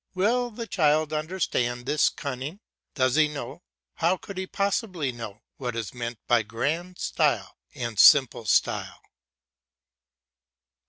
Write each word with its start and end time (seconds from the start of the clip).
Will 0.15 0.49
the 0.49 0.65
child 0.65 1.13
understand 1.13 1.85
this 1.85 2.09
cunning? 2.09 2.59
Does 2.95 3.13
he 3.17 3.27
know, 3.27 3.61
how 3.97 4.17
could 4.17 4.39
he 4.39 4.47
possibly 4.47 5.11
know, 5.11 5.43
what 5.57 5.75
is 5.75 5.93
meant 5.93 6.17
by 6.25 6.41
grand 6.41 6.97
style 6.97 7.55
and 7.75 7.99
simple 7.99 8.45
style? 8.45 9.01